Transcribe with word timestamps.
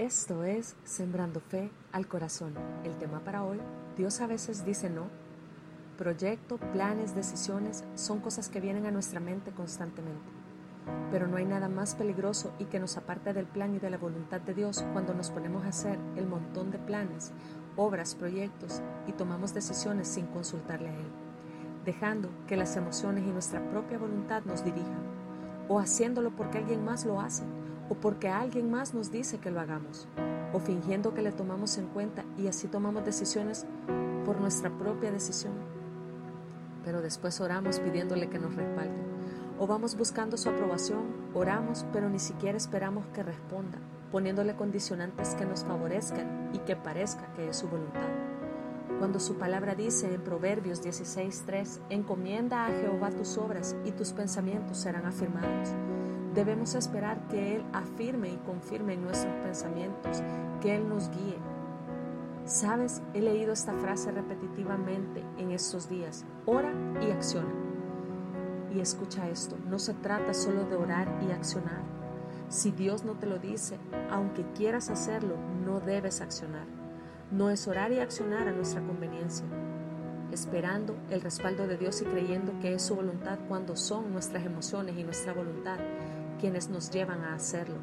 Esto 0.00 0.44
es 0.44 0.76
Sembrando 0.82 1.40
Fe 1.40 1.70
al 1.92 2.08
Corazón. 2.08 2.54
El 2.84 2.96
tema 2.96 3.20
para 3.20 3.44
hoy, 3.44 3.58
Dios 3.98 4.22
a 4.22 4.26
veces 4.26 4.64
dice 4.64 4.88
no. 4.88 5.08
Proyecto, 5.98 6.56
planes, 6.56 7.14
decisiones 7.14 7.84
son 7.96 8.20
cosas 8.20 8.48
que 8.48 8.62
vienen 8.62 8.86
a 8.86 8.90
nuestra 8.90 9.20
mente 9.20 9.50
constantemente. 9.50 10.24
Pero 11.10 11.26
no 11.26 11.36
hay 11.36 11.44
nada 11.44 11.68
más 11.68 11.96
peligroso 11.96 12.50
y 12.58 12.64
que 12.64 12.80
nos 12.80 12.96
aparte 12.96 13.34
del 13.34 13.44
plan 13.44 13.74
y 13.74 13.78
de 13.78 13.90
la 13.90 13.98
voluntad 13.98 14.40
de 14.40 14.54
Dios 14.54 14.86
cuando 14.94 15.12
nos 15.12 15.28
ponemos 15.28 15.66
a 15.66 15.68
hacer 15.68 15.98
el 16.16 16.26
montón 16.26 16.70
de 16.70 16.78
planes, 16.78 17.32
obras, 17.76 18.14
proyectos 18.14 18.80
y 19.06 19.12
tomamos 19.12 19.52
decisiones 19.52 20.08
sin 20.08 20.24
consultarle 20.28 20.88
a 20.88 20.94
Él, 20.94 21.08
dejando 21.84 22.30
que 22.46 22.56
las 22.56 22.74
emociones 22.74 23.24
y 23.24 23.32
nuestra 23.32 23.62
propia 23.68 23.98
voluntad 23.98 24.44
nos 24.46 24.64
dirijan, 24.64 25.02
o 25.68 25.78
haciéndolo 25.78 26.30
porque 26.30 26.56
alguien 26.56 26.86
más 26.86 27.04
lo 27.04 27.20
hace 27.20 27.44
o 27.90 27.94
porque 27.96 28.28
alguien 28.28 28.70
más 28.70 28.94
nos 28.94 29.10
dice 29.10 29.38
que 29.38 29.50
lo 29.50 29.60
hagamos, 29.60 30.06
o 30.52 30.60
fingiendo 30.60 31.12
que 31.12 31.22
le 31.22 31.32
tomamos 31.32 31.76
en 31.76 31.88
cuenta 31.88 32.24
y 32.38 32.46
así 32.46 32.68
tomamos 32.68 33.04
decisiones 33.04 33.66
por 34.24 34.40
nuestra 34.40 34.70
propia 34.70 35.10
decisión. 35.10 35.52
Pero 36.84 37.02
después 37.02 37.40
oramos 37.40 37.80
pidiéndole 37.80 38.30
que 38.30 38.38
nos 38.38 38.54
respalde, 38.54 39.02
o 39.58 39.66
vamos 39.66 39.96
buscando 39.96 40.36
su 40.38 40.48
aprobación, 40.48 41.02
oramos 41.34 41.84
pero 41.92 42.08
ni 42.08 42.20
siquiera 42.20 42.56
esperamos 42.56 43.04
que 43.08 43.24
responda, 43.24 43.78
poniéndole 44.12 44.54
condicionantes 44.54 45.34
que 45.34 45.44
nos 45.44 45.64
favorezcan 45.64 46.50
y 46.54 46.58
que 46.60 46.76
parezca 46.76 47.32
que 47.34 47.48
es 47.48 47.56
su 47.56 47.68
voluntad. 47.68 48.08
Cuando 49.00 49.18
su 49.18 49.34
palabra 49.36 49.74
dice 49.74 50.14
en 50.14 50.22
Proverbios 50.22 50.80
16:3, 50.80 51.80
encomienda 51.90 52.66
a 52.66 52.70
Jehová 52.70 53.10
tus 53.10 53.36
obras 53.36 53.74
y 53.84 53.92
tus 53.92 54.12
pensamientos 54.12 54.78
serán 54.78 55.06
afirmados. 55.06 55.74
Debemos 56.34 56.76
esperar 56.76 57.26
que 57.28 57.56
Él 57.56 57.64
afirme 57.72 58.28
y 58.28 58.36
confirme 58.46 58.96
nuestros 58.96 59.34
pensamientos, 59.42 60.22
que 60.60 60.76
Él 60.76 60.88
nos 60.88 61.10
guíe. 61.10 61.38
Sabes, 62.44 63.02
he 63.14 63.20
leído 63.20 63.52
esta 63.52 63.74
frase 63.74 64.12
repetitivamente 64.12 65.24
en 65.38 65.50
estos 65.50 65.88
días. 65.88 66.24
Ora 66.46 66.72
y 67.00 67.10
acciona. 67.10 67.52
Y 68.72 68.80
escucha 68.80 69.28
esto, 69.28 69.56
no 69.68 69.80
se 69.80 69.94
trata 69.94 70.32
solo 70.32 70.64
de 70.64 70.76
orar 70.76 71.08
y 71.28 71.32
accionar. 71.32 71.82
Si 72.48 72.70
Dios 72.70 73.04
no 73.04 73.14
te 73.14 73.26
lo 73.26 73.38
dice, 73.38 73.78
aunque 74.10 74.44
quieras 74.52 74.88
hacerlo, 74.88 75.36
no 75.64 75.80
debes 75.80 76.20
accionar. 76.20 76.66
No 77.32 77.50
es 77.50 77.66
orar 77.66 77.92
y 77.92 77.98
accionar 77.98 78.46
a 78.46 78.52
nuestra 78.52 78.80
conveniencia, 78.82 79.46
esperando 80.32 80.96
el 81.10 81.20
respaldo 81.20 81.66
de 81.66 81.76
Dios 81.76 82.02
y 82.02 82.04
creyendo 82.04 82.52
que 82.60 82.74
es 82.74 82.82
su 82.82 82.94
voluntad 82.94 83.38
cuando 83.48 83.76
son 83.76 84.12
nuestras 84.12 84.44
emociones 84.44 84.96
y 84.96 85.04
nuestra 85.04 85.32
voluntad 85.32 85.78
quienes 86.40 86.70
nos 86.70 86.90
llevan 86.90 87.22
a 87.22 87.34
hacerlo 87.34 87.76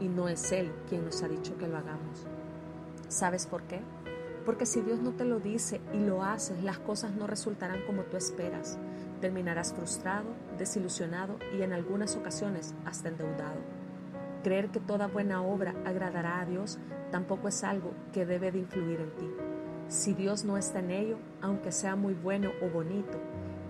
y 0.00 0.08
no 0.08 0.28
es 0.28 0.52
Él 0.52 0.72
quien 0.88 1.04
nos 1.04 1.22
ha 1.22 1.28
dicho 1.28 1.58
que 1.58 1.66
lo 1.66 1.76
hagamos. 1.76 2.24
¿Sabes 3.08 3.46
por 3.46 3.62
qué? 3.64 3.80
Porque 4.44 4.64
si 4.64 4.80
Dios 4.80 5.00
no 5.00 5.12
te 5.12 5.24
lo 5.24 5.40
dice 5.40 5.80
y 5.92 5.98
lo 5.98 6.22
haces, 6.22 6.62
las 6.62 6.78
cosas 6.78 7.12
no 7.12 7.26
resultarán 7.26 7.82
como 7.84 8.04
tú 8.04 8.16
esperas. 8.16 8.78
Terminarás 9.20 9.72
frustrado, 9.72 10.28
desilusionado 10.56 11.38
y 11.58 11.62
en 11.62 11.72
algunas 11.72 12.14
ocasiones 12.14 12.74
hasta 12.84 13.08
endeudado. 13.08 13.58
Creer 14.44 14.68
que 14.68 14.78
toda 14.78 15.08
buena 15.08 15.42
obra 15.42 15.74
agradará 15.84 16.40
a 16.40 16.46
Dios 16.46 16.78
tampoco 17.10 17.48
es 17.48 17.64
algo 17.64 17.90
que 18.12 18.24
debe 18.24 18.52
de 18.52 18.58
influir 18.60 19.00
en 19.00 19.10
ti. 19.16 19.30
Si 19.88 20.14
Dios 20.14 20.44
no 20.44 20.56
está 20.56 20.78
en 20.78 20.92
ello, 20.92 21.18
aunque 21.40 21.72
sea 21.72 21.96
muy 21.96 22.14
bueno 22.14 22.50
o 22.62 22.68
bonito, 22.68 23.18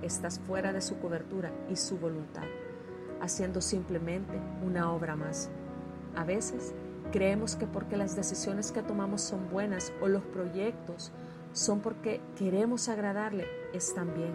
estás 0.02 0.40
fuera 0.40 0.74
de 0.74 0.82
su 0.82 0.98
cobertura 0.98 1.52
y 1.70 1.76
su 1.76 1.98
voluntad 1.98 2.44
haciendo 3.20 3.60
simplemente 3.60 4.40
una 4.64 4.92
obra 4.92 5.16
más. 5.16 5.50
A 6.14 6.24
veces 6.24 6.74
creemos 7.12 7.56
que 7.56 7.66
porque 7.66 7.96
las 7.96 8.16
decisiones 8.16 8.72
que 8.72 8.82
tomamos 8.82 9.22
son 9.22 9.48
buenas 9.50 9.92
o 10.00 10.08
los 10.08 10.22
proyectos 10.22 11.12
son 11.52 11.80
porque 11.80 12.20
queremos 12.36 12.88
agradarle, 12.88 13.46
están 13.72 14.14
bien. 14.14 14.34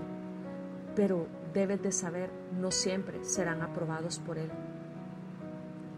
Pero 0.96 1.28
debes 1.54 1.82
de 1.82 1.92
saber, 1.92 2.30
no 2.60 2.72
siempre 2.72 3.24
serán 3.24 3.62
aprobados 3.62 4.20
por 4.20 4.38
Él. 4.38 4.50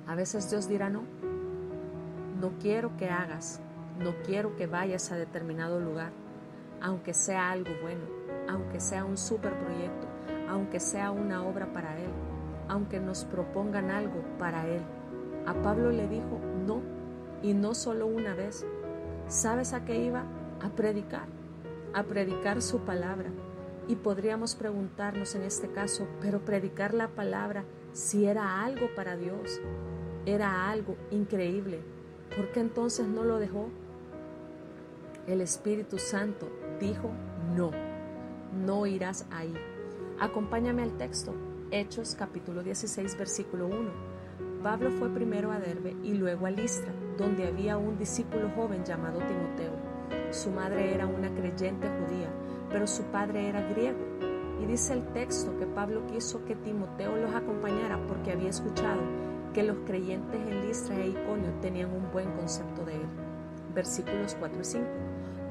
A 0.08 0.16
veces 0.16 0.50
Dios 0.50 0.68
dirá 0.68 0.90
no. 0.90 1.04
No 2.40 2.52
quiero 2.60 2.98
que 2.98 3.10
hagas, 3.10 3.62
no 4.00 4.14
quiero 4.26 4.56
que 4.58 4.68
vayas 4.68 5.12
a 5.12 5.16
determinado 5.16 5.80
lugar, 5.80 6.12
aunque 6.82 7.14
sea 7.14 7.52
algo 7.52 7.72
bueno, 7.82 8.04
aunque 8.50 8.82
sea 8.82 9.06
un 9.06 9.18
super 9.18 9.58
proyecto, 9.58 10.08
aunque 10.50 10.82
sea 10.82 11.12
una 11.12 11.44
obra 11.44 11.72
para 11.72 11.98
Él 11.98 12.12
aunque 12.74 13.00
nos 13.00 13.24
propongan 13.26 13.92
algo 13.92 14.20
para 14.40 14.68
Él. 14.68 14.82
A 15.46 15.54
Pablo 15.62 15.92
le 15.92 16.08
dijo 16.08 16.40
no, 16.66 16.82
y 17.44 17.54
no 17.54 17.76
solo 17.76 18.08
una 18.08 18.34
vez. 18.34 18.66
¿Sabes 19.28 19.74
a 19.74 19.86
qué 19.86 20.04
iba? 20.04 20.24
A 20.60 20.70
predicar, 20.70 21.28
a 21.94 22.02
predicar 22.02 22.64
su 22.64 22.80
palabra. 22.80 23.30
Y 23.88 23.96
podríamos 23.96 24.56
preguntarnos 24.56 25.36
en 25.36 25.44
este 25.44 25.70
caso, 25.70 26.08
pero 26.20 26.40
predicar 26.40 26.96
la 26.96 27.10
palabra 27.10 27.64
si 27.92 28.26
era 28.26 28.64
algo 28.64 28.88
para 28.96 29.18
Dios, 29.18 29.62
era 30.26 30.68
algo 30.72 30.96
increíble, 31.12 31.80
¿por 32.36 32.52
qué 32.54 32.62
entonces 32.62 33.06
no 33.06 33.24
lo 33.24 33.38
dejó? 33.38 33.68
El 35.28 35.42
Espíritu 35.42 36.00
Santo 36.00 36.50
dijo, 36.80 37.12
no, 37.56 37.70
no 38.66 38.88
irás 38.88 39.28
ahí. 39.30 39.54
Acompáñame 40.20 40.82
al 40.82 40.98
texto, 40.98 41.34
Hechos 41.76 42.14
capítulo 42.14 42.62
16 42.62 43.18
versículo 43.18 43.66
1. 43.66 43.76
Pablo 44.62 44.92
fue 44.92 45.10
primero 45.10 45.52
a 45.52 45.58
Derbe 45.58 45.96
y 46.04 46.14
luego 46.14 46.46
a 46.46 46.52
Listra, 46.52 46.94
donde 47.18 47.48
había 47.48 47.78
un 47.78 47.98
discípulo 47.98 48.52
joven 48.56 48.86
llamado 48.86 49.18
Timoteo. 49.18 49.74
Su 50.30 50.52
madre 50.52 50.94
era 50.94 51.08
una 51.08 51.34
creyente 51.34 51.88
judía, 51.90 52.30
pero 52.70 52.86
su 52.86 53.02
padre 53.06 53.50
era 53.50 53.68
griego. 53.70 53.98
Y 54.62 54.68
dice 54.68 54.94
el 54.94 55.04
texto 55.14 55.58
que 55.58 55.66
Pablo 55.66 56.06
quiso 56.06 56.46
que 56.46 56.56
Timoteo 56.56 57.16
los 57.16 57.34
acompañara 57.34 58.00
porque 58.06 58.34
había 58.34 58.52
escuchado 58.52 59.02
que 59.52 59.64
los 59.64 59.78
creyentes 59.88 60.40
en 60.48 60.68
Listra 60.68 60.96
e 60.96 61.08
Iconio 61.08 61.54
tenían 61.60 61.92
un 61.92 62.12
buen 62.12 62.30
concepto 62.34 62.86
de 62.86 62.98
él. 62.98 63.08
Versículos 63.74 64.36
4 64.40 64.62
y 64.62 64.64
5. 64.64 64.86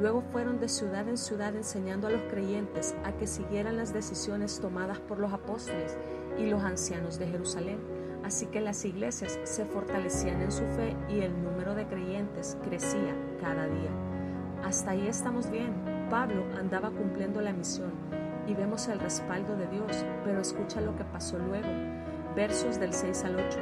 Luego 0.00 0.22
fueron 0.32 0.58
de 0.58 0.68
ciudad 0.68 1.08
en 1.08 1.16
ciudad 1.16 1.54
enseñando 1.54 2.06
a 2.06 2.10
los 2.10 2.22
creyentes 2.22 2.94
a 3.04 3.12
que 3.12 3.26
siguieran 3.26 3.76
las 3.76 3.92
decisiones 3.92 4.60
tomadas 4.60 4.98
por 4.98 5.18
los 5.18 5.32
apóstoles 5.32 5.96
y 6.38 6.46
los 6.46 6.62
ancianos 6.62 7.18
de 7.18 7.28
Jerusalén. 7.28 7.78
Así 8.24 8.46
que 8.46 8.60
las 8.60 8.84
iglesias 8.84 9.38
se 9.44 9.64
fortalecían 9.64 10.40
en 10.40 10.52
su 10.52 10.64
fe 10.64 10.96
y 11.08 11.20
el 11.20 11.42
número 11.42 11.74
de 11.74 11.86
creyentes 11.86 12.56
crecía 12.64 13.14
cada 13.40 13.66
día. 13.66 13.90
Hasta 14.64 14.92
ahí 14.92 15.06
estamos 15.08 15.50
bien. 15.50 15.72
Pablo 16.08 16.44
andaba 16.58 16.90
cumpliendo 16.90 17.40
la 17.40 17.52
misión 17.52 17.92
y 18.46 18.54
vemos 18.54 18.88
el 18.88 19.00
respaldo 19.00 19.56
de 19.56 19.66
Dios, 19.66 20.04
pero 20.24 20.40
escucha 20.40 20.80
lo 20.80 20.96
que 20.96 21.04
pasó 21.04 21.38
luego. 21.38 21.68
Versos 22.34 22.78
del 22.80 22.92
6 22.92 23.24
al 23.24 23.36
8. 23.36 23.58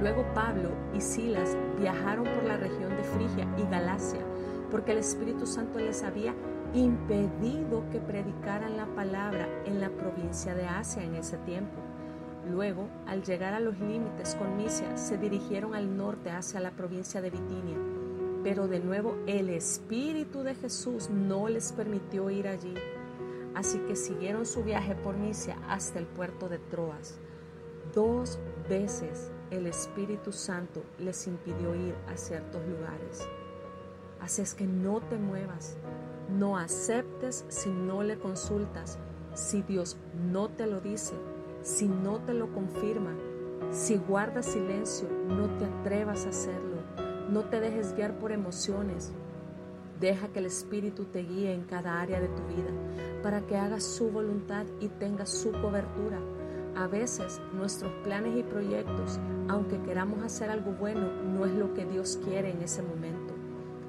Luego 0.00 0.24
Pablo 0.34 0.70
y 0.94 1.00
Silas 1.00 1.56
viajaron 1.78 2.24
por 2.24 2.44
la 2.44 2.56
región 2.56 2.96
de 2.96 3.04
Frigia 3.04 3.46
y 3.58 3.70
Galacia 3.70 4.29
porque 4.70 4.92
el 4.92 4.98
Espíritu 4.98 5.46
Santo 5.46 5.78
les 5.78 6.02
había 6.02 6.34
impedido 6.74 7.84
que 7.90 7.98
predicaran 7.98 8.76
la 8.76 8.86
palabra 8.86 9.48
en 9.66 9.80
la 9.80 9.90
provincia 9.90 10.54
de 10.54 10.66
Asia 10.66 11.02
en 11.02 11.14
ese 11.16 11.36
tiempo. 11.38 11.80
Luego, 12.48 12.88
al 13.06 13.22
llegar 13.22 13.54
a 13.54 13.60
los 13.60 13.78
límites 13.80 14.34
con 14.34 14.56
Misia, 14.56 14.96
se 14.96 15.18
dirigieron 15.18 15.74
al 15.74 15.96
norte 15.96 16.30
hacia 16.30 16.60
la 16.60 16.70
provincia 16.70 17.20
de 17.20 17.30
Bitinia. 17.30 17.78
Pero 18.42 18.68
de 18.68 18.80
nuevo 18.80 19.16
el 19.26 19.50
Espíritu 19.50 20.42
de 20.42 20.54
Jesús 20.54 21.10
no 21.10 21.48
les 21.48 21.72
permitió 21.72 22.30
ir 22.30 22.48
allí. 22.48 22.74
Así 23.54 23.78
que 23.80 23.96
siguieron 23.96 24.46
su 24.46 24.62
viaje 24.62 24.94
por 24.94 25.16
Misia 25.16 25.56
hasta 25.68 25.98
el 25.98 26.06
puerto 26.06 26.48
de 26.48 26.58
Troas. 26.58 27.18
Dos 27.94 28.38
veces 28.68 29.30
el 29.50 29.66
Espíritu 29.66 30.32
Santo 30.32 30.82
les 30.98 31.26
impidió 31.26 31.74
ir 31.74 31.94
a 32.08 32.16
ciertos 32.16 32.62
lugares. 32.66 33.28
Así 34.20 34.42
es 34.42 34.54
que 34.54 34.66
no 34.66 35.00
te 35.00 35.16
muevas, 35.16 35.76
no 36.28 36.56
aceptes 36.56 37.44
si 37.48 37.70
no 37.70 38.02
le 38.02 38.18
consultas, 38.18 38.98
si 39.34 39.62
Dios 39.62 39.96
no 40.30 40.48
te 40.48 40.66
lo 40.66 40.80
dice, 40.80 41.14
si 41.62 41.88
no 41.88 42.18
te 42.20 42.34
lo 42.34 42.52
confirma, 42.52 43.16
si 43.70 43.96
guardas 43.96 44.46
silencio, 44.46 45.08
no 45.28 45.48
te 45.58 45.64
atrevas 45.64 46.26
a 46.26 46.30
hacerlo, 46.30 46.76
no 47.30 47.44
te 47.44 47.60
dejes 47.60 47.94
guiar 47.94 48.18
por 48.18 48.32
emociones. 48.32 49.12
Deja 50.00 50.28
que 50.28 50.38
el 50.38 50.46
Espíritu 50.46 51.04
te 51.04 51.22
guíe 51.22 51.52
en 51.52 51.64
cada 51.64 52.00
área 52.00 52.20
de 52.20 52.28
tu 52.28 52.42
vida 52.46 52.70
para 53.22 53.42
que 53.42 53.56
hagas 53.56 53.84
su 53.84 54.10
voluntad 54.10 54.64
y 54.80 54.88
tengas 54.88 55.28
su 55.28 55.52
cobertura. 55.52 56.18
A 56.76 56.86
veces 56.86 57.40
nuestros 57.52 57.92
planes 58.02 58.36
y 58.38 58.42
proyectos, 58.42 59.18
aunque 59.48 59.80
queramos 59.82 60.22
hacer 60.22 60.50
algo 60.50 60.72
bueno, 60.72 61.08
no 61.22 61.44
es 61.44 61.52
lo 61.52 61.74
que 61.74 61.84
Dios 61.84 62.18
quiere 62.24 62.50
en 62.50 62.62
ese 62.62 62.82
momento. 62.82 63.34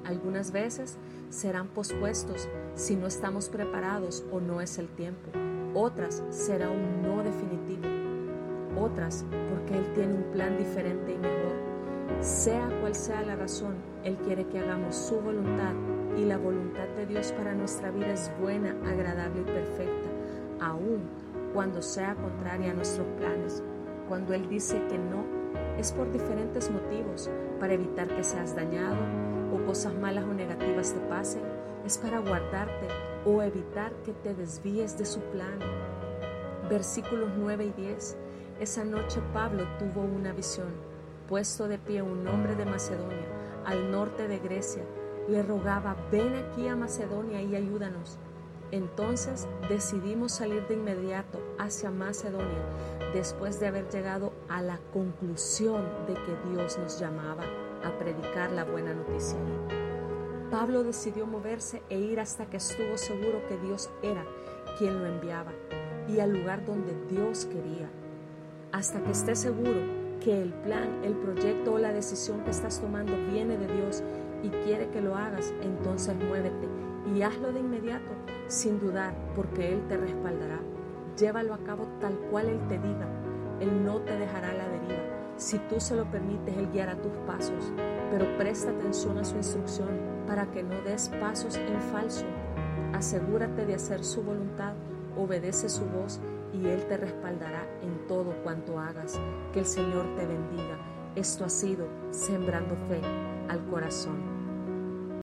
Algunas 0.04 0.50
veces 0.50 0.98
serán 1.30 1.68
pospuestos 1.68 2.48
si 2.74 2.96
no 2.96 3.06
estamos 3.06 3.48
preparados 3.48 4.24
o 4.32 4.40
no 4.40 4.60
es 4.60 4.78
el 4.78 4.88
tiempo. 4.88 5.30
Otras 5.74 6.22
será 6.30 6.70
un 6.70 7.02
no 7.02 7.22
definitivo. 7.22 7.88
Otras 8.80 9.24
porque 9.48 9.78
Él 9.78 9.92
tiene 9.94 10.14
un 10.14 10.24
plan 10.32 10.58
diferente 10.58 11.12
y 11.12 11.18
mejor. 11.18 11.52
Sea 12.20 12.68
cual 12.80 12.94
sea 12.94 13.22
la 13.22 13.36
razón, 13.36 13.76
Él 14.02 14.16
quiere 14.24 14.46
que 14.48 14.58
hagamos 14.58 14.96
su 14.96 15.20
voluntad 15.20 15.72
y 16.16 16.24
la 16.24 16.36
voluntad 16.36 16.88
de 16.96 17.06
Dios 17.06 17.32
para 17.32 17.54
nuestra 17.54 17.90
vida 17.90 18.12
es 18.12 18.30
buena, 18.40 18.76
agradable 18.84 19.40
y 19.40 19.44
perfecta, 19.44 20.10
aun 20.60 21.02
cuando 21.54 21.80
sea 21.80 22.14
contraria 22.16 22.72
a 22.72 22.74
nuestros 22.74 23.06
planes. 23.18 23.62
Cuando 24.08 24.34
Él 24.34 24.48
dice 24.48 24.82
que 24.88 24.98
no, 24.98 25.24
es 25.78 25.92
por 25.92 26.10
diferentes 26.12 26.70
motivos, 26.70 27.30
para 27.60 27.74
evitar 27.74 28.08
que 28.08 28.24
seas 28.24 28.54
dañado 28.54 28.96
o 29.52 29.64
cosas 29.66 29.94
malas 29.94 30.24
o 30.24 30.32
negativas 30.32 30.92
te 30.92 31.00
pasen, 31.00 31.42
es 31.84 31.98
para 31.98 32.20
guardarte 32.20 32.88
o 33.24 33.42
evitar 33.42 33.92
que 34.04 34.12
te 34.12 34.34
desvíes 34.34 34.96
de 34.98 35.04
su 35.04 35.20
plan. 35.20 35.58
Versículos 36.68 37.30
9 37.36 37.66
y 37.66 37.82
10. 37.82 38.16
Esa 38.60 38.84
noche 38.84 39.20
Pablo 39.32 39.64
tuvo 39.78 40.02
una 40.02 40.32
visión. 40.32 40.72
Puesto 41.28 41.68
de 41.68 41.78
pie 41.78 42.02
un 42.02 42.26
hombre 42.28 42.54
de 42.54 42.64
Macedonia, 42.64 43.26
al 43.64 43.90
norte 43.90 44.28
de 44.28 44.38
Grecia, 44.38 44.82
le 45.28 45.42
rogaba, 45.42 45.96
ven 46.10 46.34
aquí 46.34 46.66
a 46.68 46.76
Macedonia 46.76 47.40
y 47.42 47.54
ayúdanos. 47.54 48.18
Entonces 48.72 49.46
decidimos 49.68 50.32
salir 50.32 50.66
de 50.66 50.74
inmediato 50.74 51.38
hacia 51.58 51.90
Macedonia 51.90 52.64
después 53.12 53.60
de 53.60 53.66
haber 53.66 53.88
llegado 53.90 54.32
a 54.48 54.62
la 54.62 54.80
conclusión 54.94 55.84
de 56.06 56.14
que 56.14 56.50
Dios 56.50 56.78
nos 56.78 56.98
llamaba 56.98 57.44
a 57.84 57.98
predicar 57.98 58.50
la 58.50 58.64
buena 58.64 58.94
noticia. 58.94 59.36
Pablo 60.50 60.84
decidió 60.84 61.26
moverse 61.26 61.82
e 61.90 61.98
ir 61.98 62.18
hasta 62.18 62.46
que 62.46 62.56
estuvo 62.56 62.96
seguro 62.96 63.46
que 63.46 63.58
Dios 63.58 63.90
era 64.02 64.24
quien 64.78 64.98
lo 64.98 65.06
enviaba 65.06 65.52
y 66.08 66.20
al 66.20 66.32
lugar 66.32 66.64
donde 66.64 66.96
Dios 67.10 67.44
quería. 67.44 67.90
Hasta 68.72 69.02
que 69.02 69.12
esté 69.12 69.36
seguro 69.36 69.80
que 70.24 70.40
el 70.40 70.54
plan, 70.54 71.04
el 71.04 71.14
proyecto 71.14 71.74
o 71.74 71.78
la 71.78 71.92
decisión 71.92 72.42
que 72.44 72.50
estás 72.50 72.80
tomando 72.80 73.12
viene 73.30 73.58
de 73.58 73.66
Dios 73.66 74.02
y 74.42 74.48
quiere 74.64 74.88
que 74.88 75.02
lo 75.02 75.14
hagas, 75.14 75.52
entonces 75.62 76.16
muévete 76.16 76.91
y 77.14 77.22
hazlo 77.22 77.52
de 77.52 77.60
inmediato, 77.60 78.12
sin 78.46 78.78
dudar, 78.78 79.14
porque 79.34 79.72
Él 79.72 79.86
te 79.88 79.96
respaldará. 79.96 80.60
Llévalo 81.18 81.54
a 81.54 81.58
cabo 81.58 81.86
tal 82.00 82.14
cual 82.30 82.48
Él 82.48 82.60
te 82.68 82.78
diga. 82.78 83.06
Él 83.60 83.84
no 83.84 84.00
te 84.00 84.16
dejará 84.16 84.52
la 84.52 84.68
deriva. 84.68 85.02
Si 85.36 85.58
tú 85.58 85.80
se 85.80 85.96
lo 85.96 86.10
permites, 86.10 86.56
Él 86.56 86.70
guiará 86.72 86.96
tus 86.96 87.12
pasos, 87.26 87.72
pero 88.10 88.26
presta 88.36 88.70
atención 88.70 89.18
a 89.18 89.24
su 89.24 89.36
instrucción 89.36 89.88
para 90.26 90.50
que 90.50 90.62
no 90.62 90.80
des 90.82 91.08
pasos 91.20 91.56
en 91.56 91.80
falso. 91.92 92.24
Asegúrate 92.92 93.66
de 93.66 93.74
hacer 93.74 94.04
su 94.04 94.22
voluntad, 94.22 94.74
obedece 95.16 95.68
su 95.68 95.84
voz 95.86 96.20
y 96.52 96.66
Él 96.66 96.86
te 96.86 96.96
respaldará 96.96 97.66
en 97.82 98.06
todo 98.06 98.34
cuanto 98.42 98.78
hagas. 98.78 99.18
Que 99.52 99.60
el 99.60 99.66
Señor 99.66 100.06
te 100.16 100.26
bendiga. 100.26 100.78
Esto 101.16 101.44
ha 101.44 101.50
sido 101.50 101.86
Sembrando 102.10 102.76
Fe 102.88 103.00
al 103.48 103.64
Corazón. 103.66 104.31